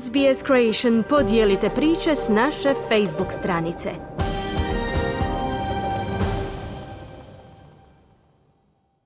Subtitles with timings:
[0.00, 3.90] SBS Creation podijelite priče s naše Facebook stranice.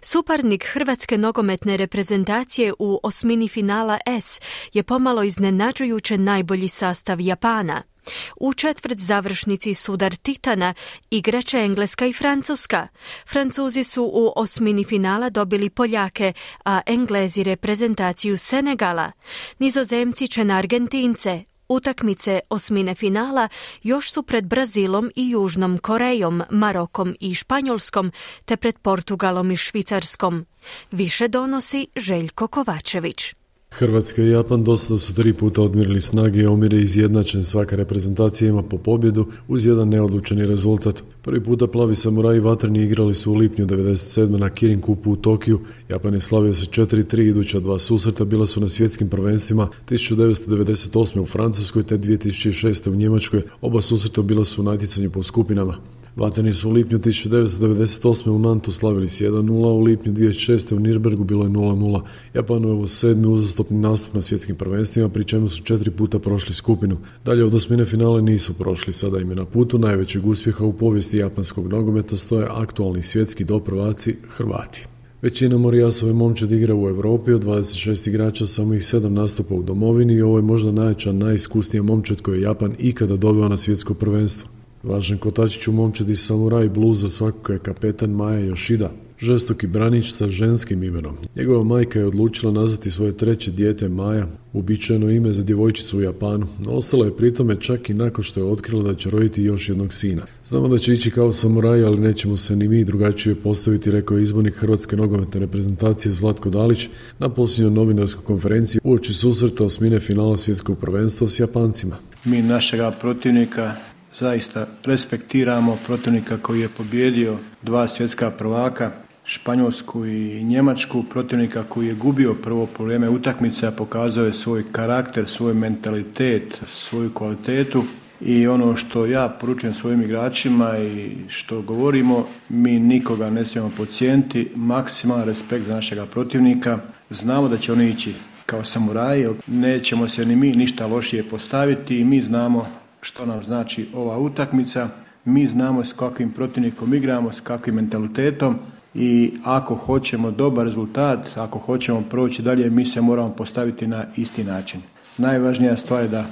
[0.00, 4.40] Suparnik Hrvatske nogometne reprezentacije u osmini finala S
[4.72, 7.89] je pomalo iznenađujuće najbolji sastav Japana.
[8.36, 10.74] U četvrt završnici sudar Titana
[11.10, 12.88] igraće Engleska i Francuska.
[13.26, 16.32] Francuzi su u osmini finala dobili Poljake,
[16.64, 19.12] a Englezi reprezentaciju Senegala.
[19.58, 23.48] Nizozemci će na Argentince, Utakmice osmine finala
[23.82, 28.12] još su pred Brazilom i Južnom Korejom, Marokom i Španjolskom,
[28.44, 30.46] te pred Portugalom i Švicarskom.
[30.90, 33.39] Više donosi Željko Kovačević.
[33.74, 37.44] Hrvatska i Japan dosta su tri puta odmirili snage i omire izjednačen.
[37.44, 41.02] Svaka reprezentacija ima po pobjedu uz jedan neodlučeni rezultat.
[41.22, 44.38] Prvi puta plavi samuraji vatreni igrali su u lipnju 97.
[44.38, 45.60] na Kirin Kupu u Tokiju.
[45.88, 51.20] Japan je slavio se 4-3 iduća dva susreta bila su na svjetskim prvenstvima 1998.
[51.20, 52.90] u Francuskoj te 2006.
[52.90, 53.42] u Njemačkoj.
[53.60, 55.76] Oba susreta bila su u natjecanju po skupinama.
[56.16, 58.30] Vatani su u lipnju 1998.
[58.30, 60.74] u Nantu slavili s 1-0, u lipnju 2006.
[60.74, 62.00] u Nirbergu bilo je 0-0.
[62.34, 66.54] Japan je ovo sedmi uzastopni nastup na svjetskim prvenstvima, pri čemu su četiri puta prošli
[66.54, 66.96] skupinu.
[67.24, 71.18] Dalje od osmine finale nisu prošli, sada im je na putu najvećeg uspjeha u povijesti
[71.18, 74.86] japanskog nogometa stoje aktualni svjetski doprvaci Hrvati.
[75.22, 80.14] Većina Morijasove momčad igra u Europi, od 26 igrača samo ih 7 nastupa u domovini
[80.14, 84.50] i ovo je možda najjača, najiskusnija momčad koju je Japan ikada dobio na svjetsko prvenstvo.
[84.82, 88.88] Važan kotačić u momčadi samuraj bluza svakako je kapetan Maja Yoshida,
[89.18, 91.16] žestoki branić sa ženskim imenom.
[91.36, 96.46] Njegova majka je odlučila nazvati svoje treće dijete Maja, uobičajeno ime za djevojčicu u Japanu,
[96.66, 99.92] no ostala je pritome čak i nakon što je otkrila da će roditi još jednog
[99.92, 100.22] sina.
[100.44, 104.22] Znamo da će ići kao samuraj, ali nećemo se ni mi drugačije postaviti, rekao je
[104.22, 106.88] izbornik Hrvatske nogometne reprezentacije Zlatko Dalić
[107.18, 111.96] na posljednjoj novinarskoj konferenciji uoči susreta osmine finala svjetskog prvenstva s Japancima.
[112.24, 113.74] Mi našega protivnika
[114.20, 118.90] zaista respektiramo protivnika koji je pobjedio dva svjetska prvaka,
[119.24, 125.28] Španjolsku i Njemačku, protivnika koji je gubio prvo vrijeme utakmice, a pokazao je svoj karakter,
[125.28, 127.84] svoj mentalitet, svoju kvalitetu.
[128.20, 134.48] I ono što ja poručujem svojim igračima i što govorimo, mi nikoga ne smijemo pocijeniti,
[134.54, 136.78] maksimalan respekt za našega protivnika,
[137.10, 138.14] znamo da će oni ići
[138.46, 143.86] kao samuraji, nećemo se ni mi ništa lošije postaviti i mi znamo što nam znači
[143.94, 144.88] ova utakmica.
[145.24, 148.56] Mi znamo s kakvim protivnikom igramo, s kakvim mentalitetom
[148.94, 154.44] i ako hoćemo dobar rezultat, ako hoćemo proći dalje, mi se moramo postaviti na isti
[154.44, 154.80] način.
[155.18, 156.24] Najvažnija stvar je da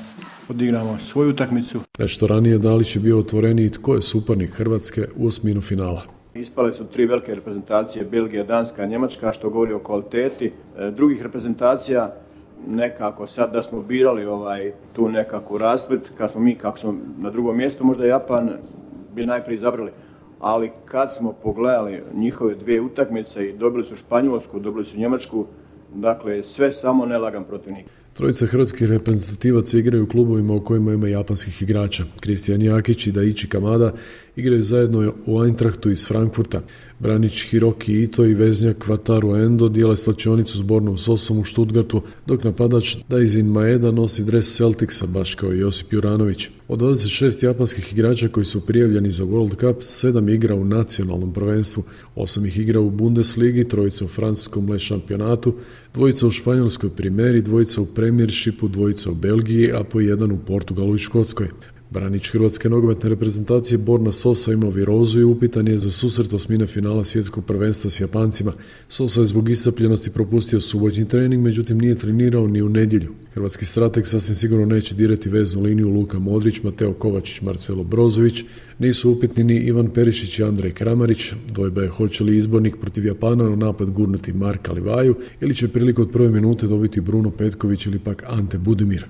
[0.49, 1.81] odigramo svoju utakmicu.
[1.99, 6.03] Nešto ranije Dalić je bio otvoreniji tko je suparnik Hrvatske u osminu finala.
[6.35, 12.15] Ispale su tri velike reprezentacije, Belgija, Danska, Njemačka, što govori o kvaliteti e, drugih reprezentacija
[12.67, 17.31] nekako sad da smo birali ovaj, tu nekakvu rasplet, kad smo mi, kako smo na
[17.31, 18.51] drugom mjestu, možda Japan
[19.15, 19.91] bi najprije izabrali.
[20.41, 25.47] Ali kad smo pogledali njihove dvije utakmice i dobili su Španjolsku, dobili su Njemačku,
[25.95, 27.87] dakle sve samo nelagan protivnik.
[28.19, 32.05] Trojica hrvatskih reprezentativaca igraju u klubovima u kojima ima japanskih igrača.
[32.21, 33.93] Kristijan Jakić i Daichi Kamada
[34.37, 36.61] igraju zajedno u Eintrachtu iz Frankfurta.
[36.99, 42.45] Branić Hiroki Ito i veznjak Wataru Endo dijele slačionicu s Bornom Sosom u Stuttgartu, dok
[42.45, 46.51] napadač Daizin Maeda nosi dres Celticsa, baš kao i Josip Juranović.
[46.69, 51.83] Od 26 japanskih igrača koji su prijavljeni za World Cup, sedam igra u nacionalnom prvenstvu,
[52.15, 55.55] osam ih igra u Bundesligi, trojica u francuskom le šampionatu,
[55.95, 60.95] dvojica u španjolskoj primeri, dvojica u premiershipu, dvojica u Belgiji, a po jedan u Portugalu
[60.95, 61.49] i Škotskoj.
[61.91, 67.05] Branić Hrvatske nogometne reprezentacije Borna Sosa imao virozu i upitan je za susret osmine finala
[67.05, 68.53] svjetskog prvenstva s Japancima.
[68.89, 73.13] Sosa je zbog iscapljenosti propustio subotnji trening, međutim nije trenirao ni u nedjelju.
[73.35, 78.45] Hrvatski strateg sasvim sigurno neće dirati veznu liniju Luka Modrić, Mateo Kovačić, Marcelo Brozović,
[78.79, 81.33] nisu upitni ni Ivan Perišić i Andrej Kramarić.
[81.55, 86.03] Dojba je hoće li izbornik protiv Japana na napad gurnuti Marka Livaju ili će priliku
[86.03, 89.07] od prve minute dobiti Bruno Petković ili pak Ante Budimir.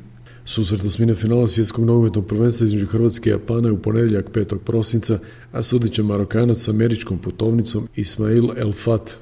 [0.48, 4.58] Susret osmine finala svjetskog nogometnog prvenstva između Hrvatske i Japana je u ponedjeljak 5.
[4.58, 5.18] prosinca,
[5.52, 9.14] a sudit će Marokanac s američkom putovnicom Ismail El Fat.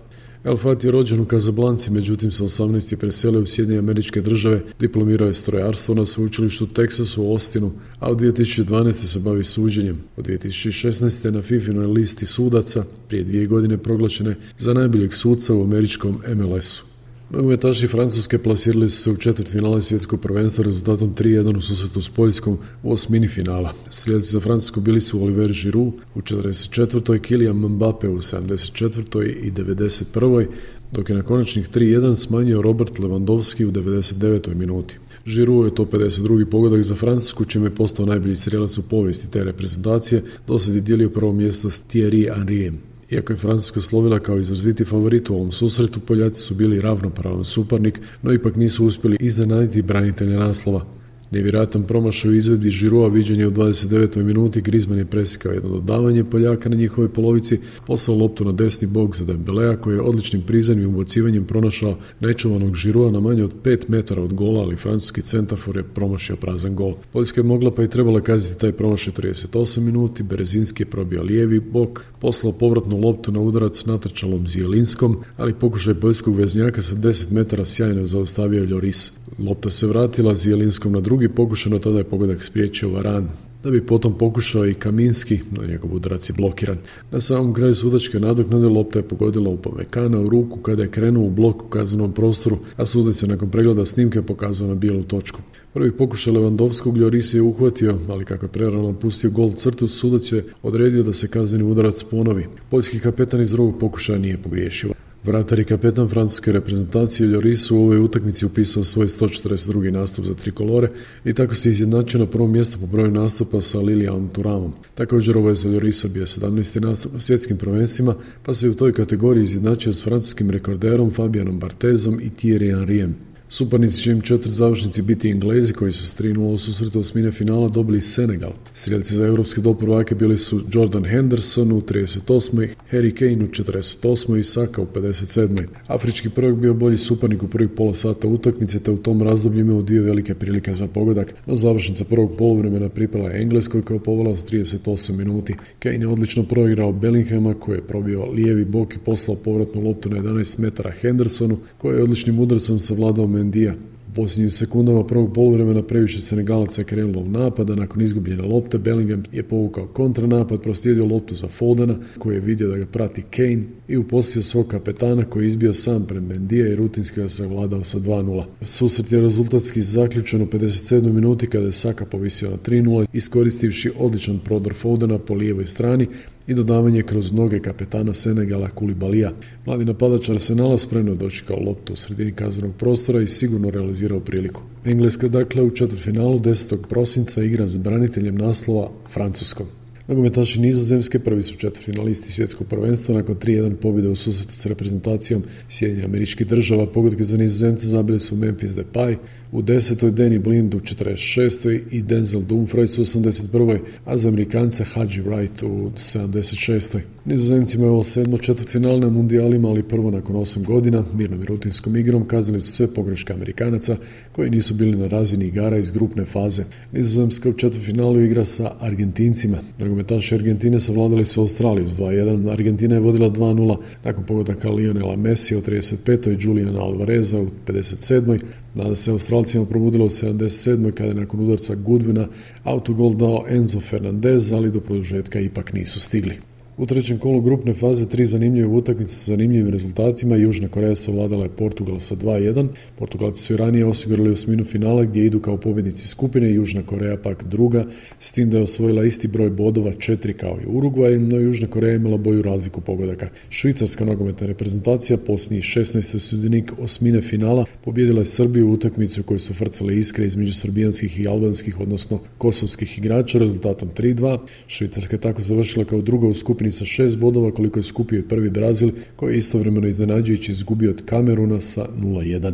[0.44, 4.62] El Fat je rođen u Kazablanci, međutim sa 18 je preselio u Sjedinje američke države,
[4.81, 8.93] diplomirao je strojarstvo na sveučilištu u Teksasu u Ostinu, a u 2012.
[8.93, 9.99] se bavi suđenjem.
[10.17, 11.31] U 2016.
[11.31, 16.95] na FIFA listi sudaca, prije dvije godine proglašene za najboljeg suca u američkom MLS-u.
[17.31, 22.08] Nogometaši Francuske plasirali su se u četvrt finale svjetskog prvenstva rezultatom 3-1 u susretu s
[22.08, 23.73] Poljskom u osmini finala.
[23.88, 27.00] Strijelci za Francusku bili su Oliver Giroud u 44.
[27.00, 29.25] Kylian Mbappe u 74.
[29.43, 30.46] i 91.
[30.93, 34.55] dok je na konačnih 3-1 smanjio Robert Lewandowski u 99.
[34.55, 34.99] minuti.
[35.26, 36.50] Žiru je to 52.
[36.50, 41.11] pogodak za Francusku, čime je postao najbolji strelac u povijesti te reprezentacije, dosad je dijelio
[41.11, 42.75] prvo mjesto s Thierry Henryem.
[43.10, 48.00] Iako je Francuska slovila kao izraziti favorit u ovom susretu, Poljaci su bili ravnopravan suparnik,
[48.22, 50.95] no ipak nisu uspjeli iznenaditi branitelja naslova.
[51.31, 54.23] Nevjerojatan promašaj u izvedbi Žirua viđen je u 29.
[54.23, 59.17] minuti, Grizman je presikao jedno dodavanje Poljaka na njihovoj polovici, poslao loptu na desni bok
[59.17, 64.23] za Dembelea koji je odličnim prizemnim ubocivanjem pronašao nečuvanog Žirua na manje od 5 metara
[64.23, 66.94] od gola, ali francuski centafor je promašio prazan gol.
[67.12, 71.61] Poljska je mogla pa i trebala kazati taj promašaj 38 minuti, Berezinski je probio lijevi
[71.61, 77.64] bok, poslao povratnu loptu na udarac natrčalom Zijelinskom, ali pokušaj poljskog veznjaka sa 10 metara
[77.64, 79.12] sjajno zaustavio Ljoris.
[79.38, 83.28] Lopta se vratila Zijelinskom na drugi pokušaj, no tada je pogodak spriječio Varan
[83.66, 86.78] da bi potom pokušao i Kaminski, no njegov udarac je blokiran.
[87.10, 91.26] Na samom kraju sudačke nadoknade lopta je pogodila u Pamekana u ruku kada je krenuo
[91.26, 95.40] u blok u kaznenom prostoru, a sudac je nakon pregleda snimke pokazao na bijelu točku.
[95.74, 100.44] Prvi pokušaj Levandovskog Ljoris je uhvatio, ali kako je prerano pustio gol crtu, sudac je
[100.62, 102.46] odredio da se kazneni udarac ponovi.
[102.70, 105.05] Poljski kapetan iz drugog pokušaja nije pogriješio.
[105.26, 109.90] Vratar i kapetan francuske reprezentacije Lloris u ovoj utakmici upisao svoj 142.
[109.90, 110.90] nastup za trikolore
[111.25, 114.73] i tako se izjednačio na prvom mjestu po broju nastupa sa Lilijanom Turamom.
[114.94, 116.81] Također ovo je za Llorisa bio 17.
[116.81, 122.20] nastup na svjetskim prvenstvima, pa se u toj kategoriji izjednačio s francuskim rekorderom Fabianom Bartezom
[122.20, 123.17] i Thierry Henriem.
[123.48, 127.69] Suparnici će im četiri završnici biti Englezi koji su s 3-0 u susretu osmine finala
[127.69, 128.52] dobili Senegal.
[128.75, 132.69] Srijelci za europske doprvake bili su Jordan Henderson u 38.
[132.93, 134.38] Harry Kane u 48.
[134.38, 135.66] i Saka u 57.
[135.87, 139.82] Afrički prvak bio bolji suparnik u prvih pola sata utakmice te u tom razdoblju imao
[139.82, 144.44] dvije velike prilike za pogodak, no završnica prvog poluvremena pripala Engleskoj koja je povala s
[144.44, 145.54] 38 minuti.
[145.78, 150.16] Kane je odlično proigrao Bellinghama koji je probio lijevi bok i poslao povratnu loptu na
[150.16, 153.74] 11 metara Hendersonu koji je odličnim udarcom savladao Mendija.
[154.08, 159.22] U posljednjim sekundama prvog poluvremena previše Senegalaca je krenulo u napada, nakon izgubljene lopte Bellingham
[159.32, 163.96] je povukao kontranapad, proslijedio loptu za Foldena koji je vidio da ga prati Kane i
[163.96, 168.44] upostio svog kapetana koji je izbio sam pred Mendija i rutinski ga savladao sa 2-0.
[168.62, 171.12] Susret je rezultatski zaključen u 57.
[171.12, 176.06] minuti kada je Saka povisio na 3-0 iskoristivši odličan prodor Fodena po lijevoj strani
[176.46, 179.32] i dodavanje kroz noge kapetana Senegala Kulibalija.
[179.66, 184.62] Mladi napadač Arsenala spremno je dočekao loptu u sredini kaznenog prostora i sigurno realizirao priliku.
[184.84, 186.76] Engleska dakle u četvrtfinalu 10.
[186.88, 189.66] prosinca igra s braniteljem naslova Francuskom.
[190.08, 196.04] Nogometaši Nizozemske prvi su četvrtfinalisti svjetskog prvenstva nakon 3-1 pobjede u susretu s reprezentacijom Sjedinja
[196.04, 196.86] američkih država.
[196.86, 199.16] Pogodke za Nizozemce zabili su Memphis Depay
[199.52, 200.10] u 10.
[200.10, 201.80] Danny Blind u 46.
[201.90, 203.78] i Denzel Dumfries u 81.
[204.04, 206.98] a za Amerikance Haji Wright u 76.
[207.24, 211.96] Nizozemcima je ovo sedmo četvrtfinale na mundijalima, ali prvo nakon osam godina, mirnom i rutinskom
[211.96, 213.96] igrom, kazali su sve pogreške Amerikanaca
[214.32, 216.64] koji nisu bili na razini igara iz grupne faze.
[216.92, 219.58] Nizozemska u četvrtfinalu igra sa Argentincima.
[219.96, 222.52] Nogometaši Argentine savladali su Australiju s 2-1.
[222.52, 226.32] Argentina je vodila 2-0 nakon pogodaka Lionela Messi u 35.
[226.32, 228.40] i Juliana Alvareza u 57.
[228.75, 230.93] Nada se Australcima probudilo u 77.
[230.93, 232.26] kada je nakon udarca Goodwina
[232.64, 236.34] autogol dao Enzo Fernandez, ali do produžetka ipak nisu stigli.
[236.78, 240.37] U trećem kolu grupne faze tri zanimljive utakmice sa zanimljivim rezultatima.
[240.37, 242.69] Južna Koreja savladala je Portugal sa 2-1.
[242.99, 247.85] Portugalci su ranije osigurali osminu finala gdje idu kao pobjednici skupine, Južna Koreja pak druga,
[248.18, 251.95] s tim da je osvojila isti broj bodova četiri kao i Urugvaj, no Južna Koreja
[251.95, 253.28] imala boju razliku pogodaka.
[253.49, 256.18] Švicarska nogometna reprezentacija, posljednji 16.
[256.18, 261.28] sudionik osmine finala, pobjedila je Srbiju u utakmicu koju su frcale iskre između srbijanskih i
[261.28, 264.38] albanskih, odnosno kosovskih igrača, rezultatom 3-2.
[264.66, 268.28] Švicarska je tako završila kao druga u skupini sa šest bodova koliko je skupio i
[268.28, 272.52] prvi Brazil koji je istovremeno iznenađujući izgubio od Kameruna sa 0-1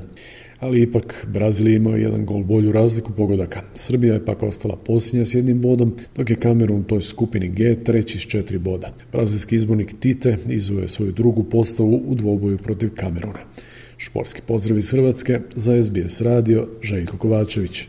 [0.63, 3.63] ali ipak Brazil je imao jedan gol bolju razliku pogodaka.
[3.75, 7.75] Srbija je pak ostala posljednja s jednim bodom, dok je Kamerun u toj skupini G
[7.75, 8.95] treći s četiri boda.
[9.13, 13.41] Brazilski izbornik Tite izvoje svoju drugu postavu u dvoboju protiv Kameruna.
[13.97, 17.89] Šporski pozdrav iz Hrvatske za SBS radio Željko Kovačević.